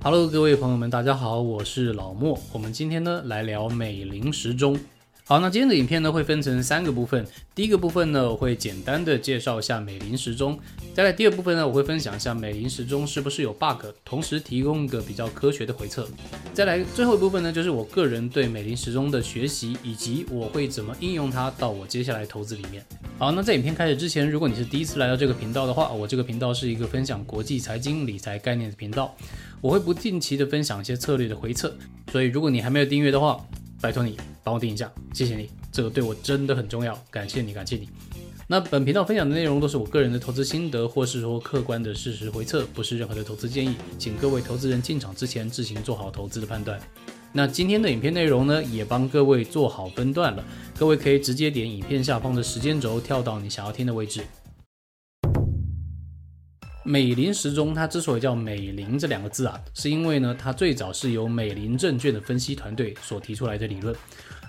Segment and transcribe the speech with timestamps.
[0.00, 2.38] Hello，各位朋友们，大家好，我是老莫。
[2.52, 4.78] 我们今天呢来聊美林时钟。
[5.28, 7.22] 好，那今天的影片呢会分成三个部分。
[7.54, 10.58] 第一个部分呢，我会简单的介绍一下美林时钟。
[10.94, 16.08] 再来第二部分呢，我会分享一下美林时钟是不是有 bug，同时提供一个比较科学的回测。
[16.54, 22.82] 再来最后一部分呢，就是我个人对美林时钟的学习，以及我会怎么应用它到我接下来投资里面。
[23.18, 29.14] 好，那在影片开始之前，如果你是第一次来到这个频道的话，我这个频道是一个分享国际财经理财概念的频道，
[29.60, 31.76] 我会不定期的分享一些策略的回测。
[32.10, 33.38] 所以如果你还没有订阅的话，
[33.80, 37.88] 拜托你帮我订一下，谢谢你，这个对我真的很重要，感谢你，感谢你。
[38.50, 46.80] 那本频道分享的内容都是我个人的投资心得，或是说客观的事实回测，不是任何的投资建议，请各位投资人进场之前自行做好投资的判断。
[47.30, 50.42] 那今天的影片内容呢，也帮各位做好分段了，
[50.78, 54.22] 各位可以直接点影片下方的时间轴，跳到你想要听的位置。
[56.88, 63.94] 美林时钟，它之所以叫美林这两个字啊，是因为呢，它最早是由美林证券的分析团队所提出来的理论。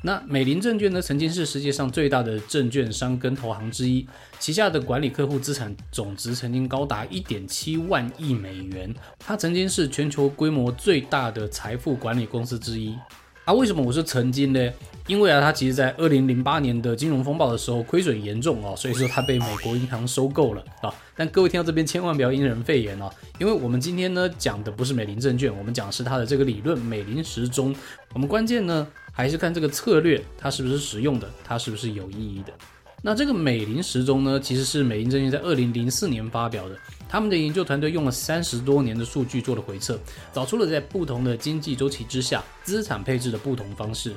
[0.02, 4.08] 那美林证券呢，曾经是世界上最大的证券商跟投行之一，
[4.40, 8.96] 旗下的管理客户资产总值曾经高达一点七万亿美元。
[9.20, 12.96] 它曾经是全球规模最大的财富管理公司之一。
[13.44, 14.70] 啊，为什么我是曾经呢？
[15.10, 20.94] 因为啊，它其实在二零零八年的金融风暴的时候亏损严重哦，所以说它被美国银行收购了啊。
[21.16, 27.76] 但各位听到这边千万不要因人废言哦，因为我们今天呢讲的不是美林证券，我们讲的是它的这个理论美林时钟。
[28.14, 32.54] 我们关键呢还是看这个策略它是不是实用的，它是不是有意义的。
[33.02, 40.00] 那这个美林时钟呢，其实是美林证券在二零零四年发表的，他们的研究团队用了三十多年的数据做了回测，
[40.32, 44.14] 找出了在不同的经济周期之下资产配置的不同方式。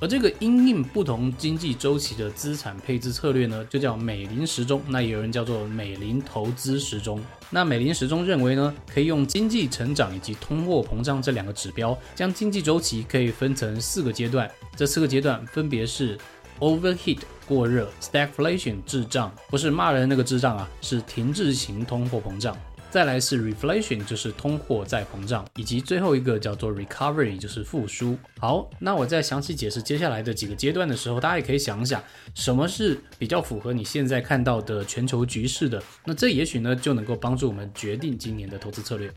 [0.00, 4.80] 而这个因应不同经济周期的资产配置策略呢，就叫美林时钟。
[4.88, 7.20] 那也有人叫做美林投资时钟。
[7.50, 14.50] 那美林时钟认为呢，可以用经济成长以及通货膨胀这两个指标，将经济周期可以分成四个阶段。
[14.76, 16.16] 这四个阶段分别是
[16.60, 22.56] overheat 过热，stagflation 滞胀，不是骂人那个滞胀啊，是停滞型通货膨胀。
[22.90, 28.16] 再来是 reflation，就是通货再膨胀，以及最后一个叫做 recovery，就是复苏。
[28.40, 32.02] 好，那我在详细解释接下来的几个阶段的时候，大家也可以想一想，
[32.34, 35.82] 什么是比较符合你现在看到的全球局势的？
[36.04, 39.12] 那这也许呢就能够帮助我们决定今年的投资策略。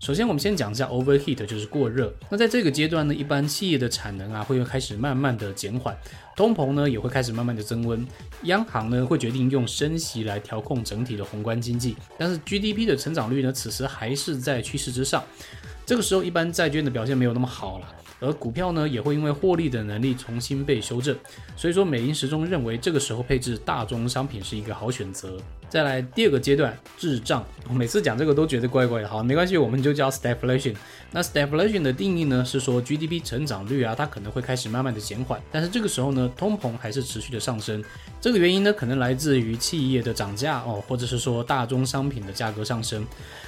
[0.00, 2.12] 首先，我们先讲一下 overheat，就是过热。
[2.28, 5.96] 那在这个阶段呢，一般企业的产能啊会开始慢慢的减缓，
[6.36, 8.04] 通膨呢也会开始慢慢的增温，
[8.44, 11.96] 央行呢会决定用升息来调控整体的宏观经济。
[12.18, 15.22] 但是 GDP 的成长率呢，此时还是在趋势之上。
[15.86, 17.86] 这个时候，一般债券的表现没有那么好了。
[18.18, 21.16] 而股票呢，也会因为获利的能力重新被修正，
[21.56, 25.36] 所以说美银时钟认为这个时候配置大宗商品是一个好选择。
[25.72, 30.74] 再来第二个阶段滞胀，我每次讲这个都觉得怪怪的，好，没关系，我们就叫 stagflation。
[31.12, 37.82] 那 stagflation 的定义呢，是说 GDP 成长率啊，它可能会开始慢慢的减缓，但是这个时候呢，通膨还是持续的上升。
[38.20, 43.06] 这个原因呢，可能来自于企业的涨价哦，或者是说大宗商品的价格上升。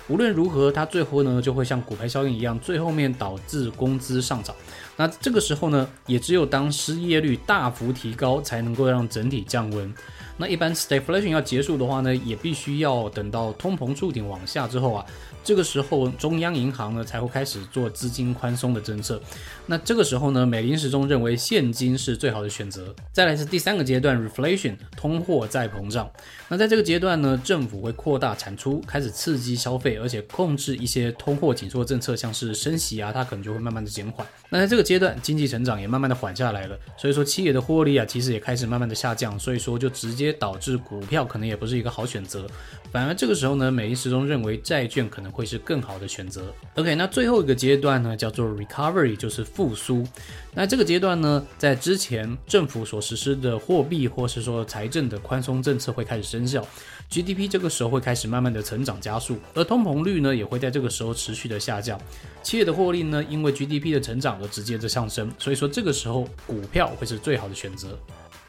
[0.08, 4.56] 无论如何，它最后呢，就会像股牌效应一样，最后面导致工资上涨。
[4.96, 9.92] 那这个时候呢，也只有当失业率大幅提高，才能够让整体降温。
[10.36, 15.06] 那一般 stagflation 要结束的话呢，也必须要等到通膨触顶往下之后啊，
[15.44, 19.20] 这个时候中央银行呢才会开始做资金宽松的政策。
[19.66, 22.92] 那这个时候呢，美林时钟认为现金是最好的选择。
[23.12, 26.10] 再来是第三个阶段 reflation，通货再膨胀。
[26.48, 34.26] 那在这个阶段呢，政府会扩大产出，开始刺激消费，而且控制一些通货紧缩政策，像是升息啊，它可能就会慢慢的减缓。
[34.48, 40.34] 那在这个阶段，经济成长也慢慢的缓下来了，所以说企业的获利啊，其实也开始慢慢的下降，所以说就直接。
[40.44, 42.46] 导致股票可能也不是一个好选择，
[42.92, 46.52] 反而这个时候呢，美林时钟认为债券可能会是更好的选择。
[46.74, 50.06] OK，那最后一个阶段呢，叫做 recovery，就是复苏。
[50.52, 56.66] 那这个阶段呢，在之前政府所实施的货币或是说财政的宽松政策会开始生效
[57.10, 61.98] ，GDP 这个时候会开始慢慢的成长加速，而通膨率呢也会在这个时候持续的下降，
[62.42, 67.98] 企业的获利呢因为 GDP 的成长而直接的上升，所以说这个时候股票会是最好的选择。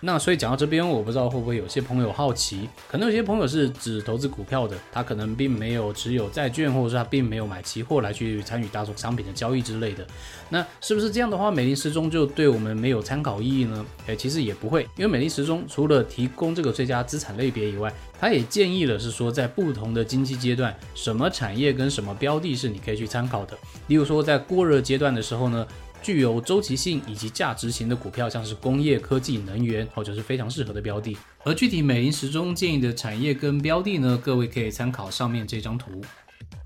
[0.01, 10.05] 那所以讲到这边，我不知道会不会有些朋友好奇，可能有些朋友是只投资股票的，他可能并没有持有债券，或者是他并没有买期货来去参与大宗商品的交易之类的。
[10.49, 13.83] 那是不是这样的话，美林时钟就对我们没有参考意义呢？
[14.05, 23.57] 诶，其实也不会，因为美林时钟除了提供这个最佳资产类别以外，它也建议了是说，在不同的经济阶段，什么产业跟什么标的是你可以去参考的。
[23.87, 25.65] 例如说，在过热阶段的时候呢？
[26.05, 31.17] 具有周期性以及价值型的股票，像是工业、科技、能源，或者是非常适合的标的。
[31.43, 35.99] 而具体美林时钟建议的产业跟标的呢，各位可以参考上面这张图。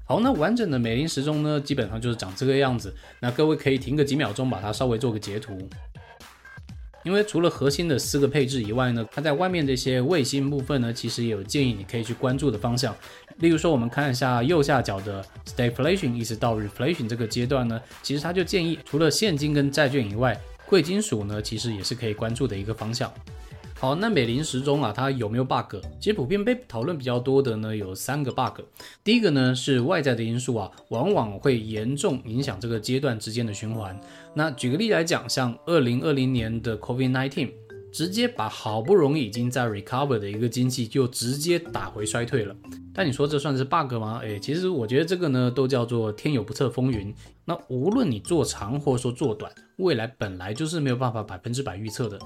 [0.03, 2.93] 好，那完整的美林时钟呢，基本上就是长这个样子。
[3.21, 5.57] 那各位可以停个几秒钟，把它稍微做个截图。
[7.09, 12.95] 因为除了核心的四个配置以外呢，它在外面这些卫星部分呢，其实也有建议你可以去关注的方向。
[13.37, 23.11] 例如说，我们看一下右下角的 stayflation，一直到 reflation 这个阶段呢，其实它就建议除了现金跟债券以外，贵金属呢，其实也是可以关注的一个方向。
[23.79, 25.77] 好，那美林时钟啊，它有没有 bug？
[26.01, 28.59] 其实普遍被讨论比较多的呢，有三个 bug。
[29.05, 33.97] 第一个呢是外在的因素啊，往往会严重影响这个阶段之间的循环。
[34.33, 37.51] 那举个例来讲，像二零二零年的 COVID-19，
[37.93, 42.53] 直接把好不容易已经在 recover 的一个经济就直接打回衰退了。
[42.93, 44.19] 但你说这算是 bug 吗？
[44.21, 47.15] 诶，其实我觉得这个呢，都叫做天有不测风云。
[47.45, 52.19] 那无论你做长或者说做短，未来本来就是没有办法百分之百预测的。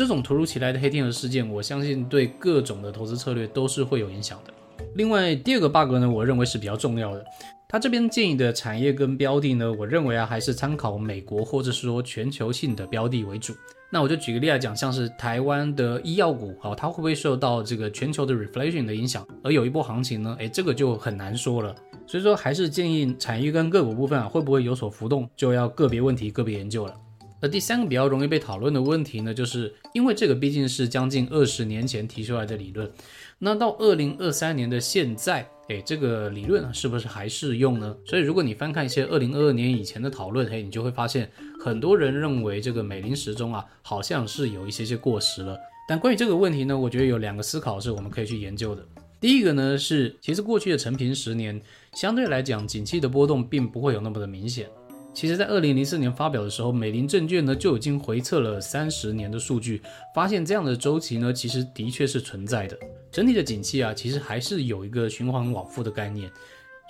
[0.00, 4.54] 这种突如其来的黑天鹅事件，我相信对各种的投资策略都是会有影响的。
[4.94, 7.22] 另外，第二个 bug 呢，我认为是比较重要的。
[7.68, 13.52] 他这边建议的产业跟标的呢，我认为啊，还是参考美国或者是说全球性的标的为主。
[13.90, 20.34] 那我就举个例来讲，像是台湾的医药股，好，它会不会受到这个全球的 reflation 的影响而有一波行情呢？
[20.38, 21.76] 诶，这个就很难说了。
[22.06, 26.94] 所以说，还是建议产业跟个股部分啊，会不会有所浮动，就要个别问题个别研究了。
[27.42, 32.90] 那第三个比较容易被讨论的问题呢，就是因为这个毕竟是将近二十年前提出来的理论，
[33.38, 37.96] 那到二零二三年的现在，哎，这个理论是不是还适用呢？
[38.04, 45.56] 所以如果你翻看一些二零二二年以前的讨论，嘿，你就会发现很多人认为这个美林时钟啊，好像是有一些些过时了。
[45.88, 48.86] 但关于这个问题呢，我觉得有两个思考是我们可以去研究的。
[49.18, 51.60] 第一个呢是，其实过去的成平十年
[51.94, 54.68] 相对来讲，景气的波动并不会有那么的明显。
[55.12, 59.82] 其实，在二零零四年发表的时候，美林证券呢就已经回测了三十年的数据，
[60.14, 62.78] 发现这样的周期呢，其实的确是存在的。
[63.10, 66.30] 整体的景气啊，其实还是有一个循环往复的概念。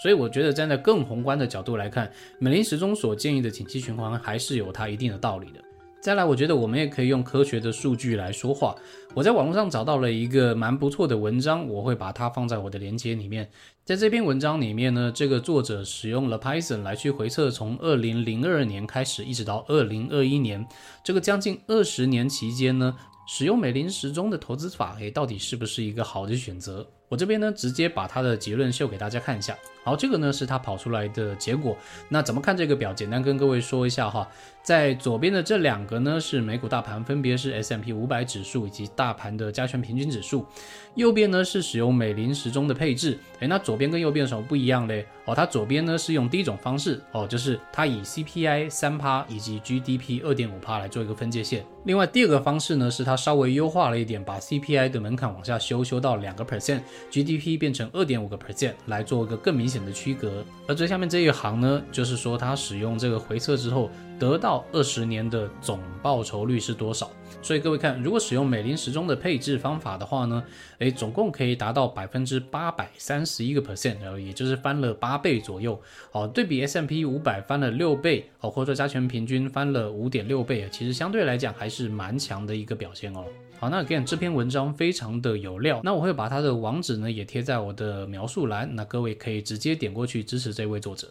[0.02, 5.60] 所以，我觉得站在更宏观的角度来看，美林时钟所建议的景气循环还是有它一定的道理的。
[6.00, 8.74] 再来，我觉得我们也可以用科学的数据来说话。
[9.12, 13.50] 我在网络上找到了一个蛮不错的文章，我会把它放在我的链接里面。
[13.84, 20.66] 在这篇文章里面呢，这个作者使用了 Python 来去回测从二零零二年开始一直到二零二一年
[21.04, 22.96] 这个将近二十年期间呢，
[23.28, 26.86] 使用美林时钟的投资法，诶，到底是不是一个好的选择？
[27.10, 29.58] 我这边呢，直接把它的结论秀给大家看一下。
[29.82, 31.76] 好，这个呢是它跑出来的结果。
[32.08, 32.94] 那怎么看这个表？
[32.94, 34.28] 简单跟各位说一下哈。
[34.62, 40.46] 在左边的这两个呢是美股大盘，分别是 S M P 五百指数以及大盘的加权平均指数。
[40.94, 43.18] 右边呢是使用美林时钟的配置。
[43.40, 45.04] 诶，那左边跟右边有什么不一样嘞？
[45.24, 51.64] 哦，它左边呢是用第一种方式，哦，就是它以 C P I 三趴以及 G D P 二点五趴来做一个分界线。
[51.84, 60.44] 另外第二个方式呢是它稍微优化了一点，把 C P I 的门槛往下修，修到两个 percent GDP 变成二点五个 percent 来做一个更明显的区隔。
[60.66, 63.90] 而最下面这一行呢，就是说它使用这个回测之后。
[64.20, 67.10] 得到二十年的总报酬率是多少？
[67.40, 70.44] 所以各位看，如果使用美林时钟的配置方法的话呢，
[70.78, 75.80] 诶，总共可以达到百分之八百三十一个 percent，然后也就是翻了八倍左右。
[76.10, 83.24] 好，对比 S M P 五百翻了六倍，哦，或者说加权平均翻了五点六倍，其实相对来讲还是蛮强的一个表现哦。
[83.58, 91.10] 好，那 again 这篇文章非常的有料，那我会把它的网址呢也贴在我的描述栏，那各位可以直接点过去支持这位作者。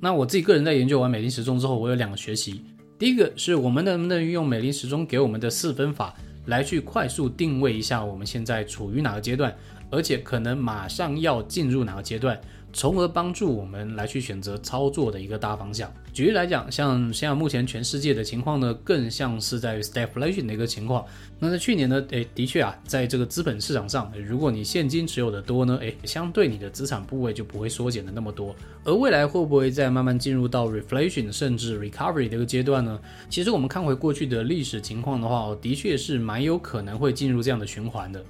[0.00, 2.64] 那我自己个人在研究完美林时钟之后，我有两个学习。
[2.98, 6.14] 第一个是我们能不能运用美林时钟给我们的四分法，
[6.46, 9.54] 来去快速定位一下我们现在处于哪个阶段，
[9.90, 12.40] 而且可能马上要进入哪个阶段。
[12.72, 15.92] 从而帮助我们来去选择操作的一个大方向。
[16.12, 21.04] 举例来讲，像现在目前全世界的情况呢，更像是在 stagflation 的一个情况。
[21.38, 28.54] 那在去年呢，诶，的确啊，在这个资本市场上，如果你现金持有的多呢，诶，相对你的资产部位就不会缩减的那么多。
[28.84, 32.98] 而未来会不会再慢慢进入到 reflation 甚至 recovery 的一个阶段呢？
[33.28, 38.24] 其实我们看回过去的历史情况的话，的确是蛮有可能会进入这样的循环的。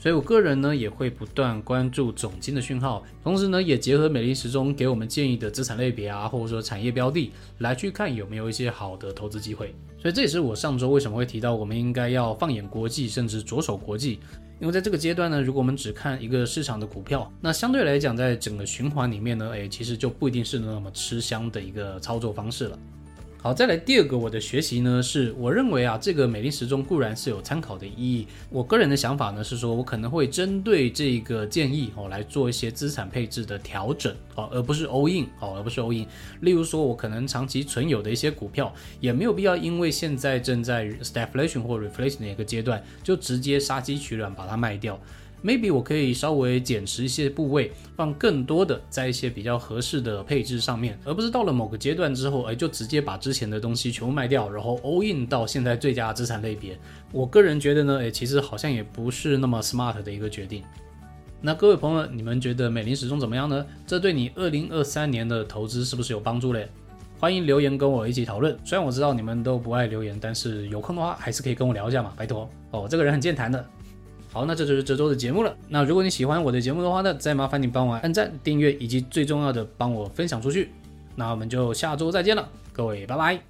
[0.00, 9.74] 所以，我个人呢也会不断关注总金的讯号，同时呢也结合美丽时钟给我们建议的资产类别啊，或者说产业标的，来去看有没有一些好的投资机会。
[9.98, 14.20] 所以这也是我上周为什么会提到我们应该要放眼国际，甚至着手国际。
[14.58, 22.78] 因为在这个阶段呢，如果我们只看一个市场的股票，那相对来讲，在整个循环里面呢，哎，其实就不一定是那么吃香的一个操作方式了。
[23.42, 28.26] 好，再来第二个我的学习呢，是我认为啊，这个美丽时钟固然是有参考的意义。
[28.50, 36.06] 我个人的想法呢是说，我可能会针对这个建议哦来做一些资产配置的调整哦，而不是 all in 哦，而不是 all in。
[36.42, 38.70] 例如说，我可能长期存有的一些股票，
[39.00, 45.00] 也没有必要因为现在正在 stagflation 或 reflation 的一个阶段，就直接杀鸡取卵把它卖掉。
[45.44, 56.78] Maybe 我可以稍微减持一些部位，放更多的在一些比较合适的配置上面，而不是到了某个阶段之后，哎，就直接把之前的东西全部卖掉，然后 all in 到现在最佳资产类别。
[57.12, 60.62] 我个人觉得呢，哎，其实好像也不是那么 smart 的一个决定。
[61.40, 63.64] 那各位朋友，你们觉得美林时钟怎么样呢？
[63.86, 66.68] 这对你二零二三年的投资是不是有帮助嘞？
[67.18, 68.54] 欢迎留言跟我一起讨论。
[68.64, 73.62] 虽然我知道你们都不爱留言，但是有空的话还是可以跟我聊一下嘛，拜托哦，这个人很健谈的。
[74.32, 75.56] 好，那这就是这周的节目了。
[75.68, 80.70] 那如果你喜欢我的节目的话呢，再麻烦你帮我按赞、订阅，以及最重要的帮我分享出去。
[81.16, 83.49] 那我们就下周再见了，各位，拜拜。